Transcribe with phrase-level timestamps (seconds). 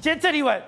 [0.00, 0.60] 今天郑丽文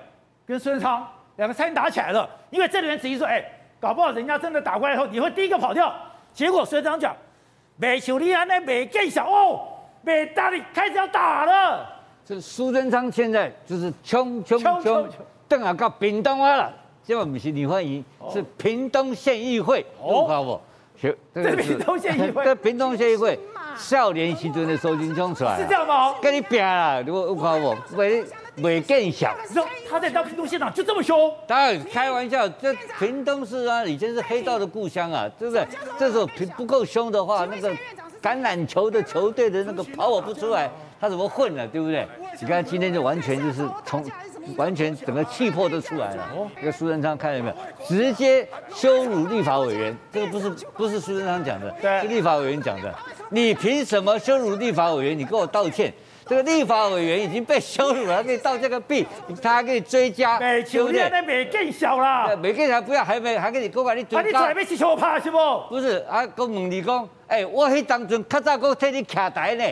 [0.45, 3.43] 跟孙昌两个差点打起来了，因为郑丽文直接说：“哎，
[3.79, 5.91] 搞不好人家真的打过来以后，你会第一个跑掉。”
[6.31, 7.15] 结果孙昌讲
[7.75, 9.61] ：“没像你安尼没见小哦，
[10.03, 11.89] 没打你开始要打了。”
[12.23, 15.09] 这苏贞昌现在就是冲冲冲，
[15.47, 16.73] 等下到屏东啊了，
[17.03, 20.61] 这不是立法院，是屏东县议会，有看不？
[21.33, 23.37] 这是屏东县议会，这屏东县议会
[23.75, 26.13] 少年时阵的苏贞昌出来，是这样吗？
[26.21, 27.75] 跟你拼啦，有有看不？
[27.97, 28.23] 没
[28.55, 29.35] 没更小，
[29.89, 31.33] 他在当屏东县长就这么凶？
[31.47, 35.65] 当然开玩笑，这屏东是啊，以前是黑道的故乡啊，对不对？
[35.97, 37.69] 这时候不够凶的话，那个
[38.21, 40.69] 橄榄球的球队的那个跑我不出来。
[41.01, 42.07] 他怎么混了，对不对？
[42.39, 44.09] 你看今天就完全就是从
[44.55, 46.29] 完全整个气魄都出来了。
[46.55, 47.55] 这个苏贞昌看到没有？
[47.85, 52.95] 直接羞辱立法委员，这个不是不是苏贞昌讲的，是立法委员讲的。
[53.33, 55.17] 你凭什么羞辱立法委员？
[55.17, 55.91] 你给我道歉！
[56.27, 59.05] 这个立法委员已经被羞辱了，他给你道这个弊，
[59.41, 61.09] 他还给你追加，对不对？
[61.09, 64.19] 那没更小啦，没更小不要，还没还给你给我把你追加。
[64.19, 65.37] 啊，你准备去求我怕是不？
[65.67, 69.65] 不是啊，我问你讲，哎，我迄当阵较早我替你徛台呢，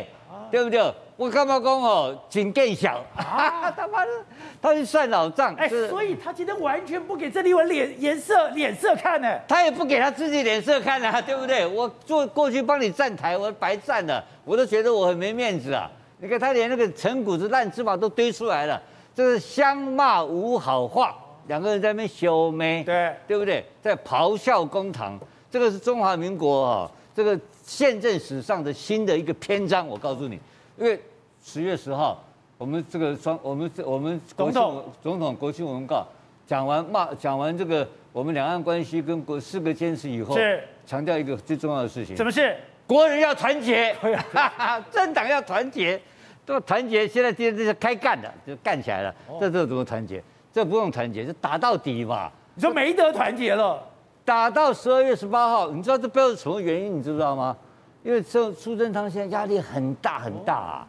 [0.49, 0.81] 对不对？
[1.21, 3.69] 我干嘛讲哦，仅更小啊！
[3.77, 4.11] 他妈的，
[4.59, 5.53] 他去算老账。
[5.53, 9.39] 哎，所以他今天完全不给郑丽文脸颜色脸色看呢。
[9.47, 11.63] 他也不给他自己脸色看啊， 对不对？
[11.63, 15.87] 我做过去帮你站台，我白站了，我都觉得我很没面子啊。
[16.17, 18.81] 你看他连那个陈谷子烂芝麻都堆出来了，
[19.13, 23.63] 这是相骂无好话，两个人在那边修眉，对对不对？
[23.79, 25.19] 在咆哮公堂，
[25.51, 29.87] 这个是中华民国啊，这个宪政史上的新的一个篇章。
[29.87, 30.39] 我告诉你，
[30.79, 30.99] 因为。
[31.43, 32.23] 十月十号，
[32.57, 36.05] 我们这个双，我们我们总统总统国庆文告
[36.45, 42.55] 讲完骂讲完这个我们两岸关系跟国四个坚持以后，是强调一个最重要的事情，什么事？
[42.85, 43.95] 国人要团结，
[44.91, 45.99] 政党要团结，
[46.45, 47.07] 都团结。
[47.07, 49.15] 现在今天这是开干的，就干起来了。
[49.39, 50.21] 这这怎么团结？
[50.53, 52.29] 这不用团结，就打到底嘛。
[52.53, 53.81] 你说没得团结了，
[54.25, 56.99] 打到十二月十八号，你知道这背后是什么原因？
[56.99, 57.55] 你知不知道吗？
[58.03, 60.87] 因为这苏贞昌现在压力很大很大啊。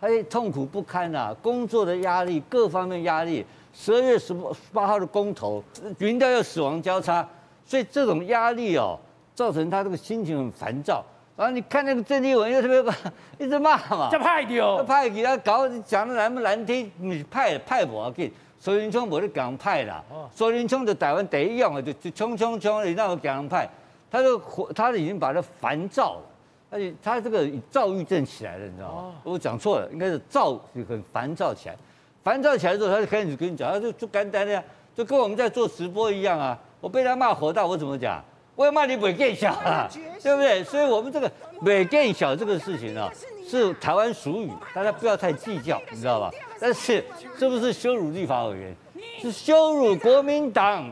[0.00, 3.44] 他痛苦不堪啊，工作的压力，各方面压力。
[3.72, 4.34] 十二月十
[4.72, 5.62] 八号的公投，
[5.98, 7.26] 云调又死亡交叉，
[7.64, 8.98] 所以这种压力哦，
[9.34, 11.04] 造成他这个心情很烦躁。
[11.36, 12.92] 然后你看那个郑丽文又特别
[13.38, 16.90] 一直骂嘛，叫派丢，派给他搞，讲的难不难听？
[16.98, 20.02] 你派派不要紧，苏贞昌没得讲派啦，
[20.34, 23.68] 苏林冲就台湾第一用的，就就冲冲冲，你让我讲派，
[24.10, 24.38] 他就
[24.74, 26.22] 他已经把他烦躁了。
[26.70, 29.12] 而且他这个躁郁症起来了，你知道吗？
[29.24, 31.76] 哦、我讲错了，应该是躁，就很烦躁起来。
[32.22, 34.62] 烦躁起来之后，他就开始跟你讲，他就就干单的呀，
[34.94, 36.56] 就跟我们在做直播一样啊。
[36.80, 38.22] 我被他骂火大，我怎么讲？
[38.54, 39.88] 我要骂你没见小啊，
[40.22, 40.62] 对不对？
[40.62, 41.30] 所以我们这个
[41.60, 43.10] 没见小这个事情啊，
[43.48, 46.30] 是台湾俗语，大家不要太计较，你知道吧？
[46.60, 47.02] 但是
[47.38, 48.76] 这不是羞辱立法委员，
[49.18, 50.88] 是羞辱国民党，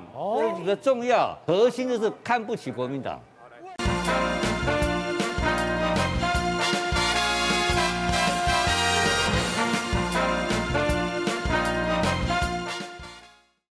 [0.58, 3.20] 这个重要核心就是看不起国民党。